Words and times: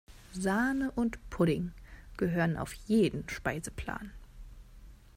Sahne 0.33 0.89
und 0.89 1.19
Pudding 1.29 1.73
gehören 2.17 2.57
auf 2.57 2.73
jeden 2.73 3.29
Speiseplan. 3.29 4.09